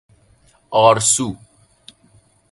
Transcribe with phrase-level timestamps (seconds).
[0.71, 1.37] آرسو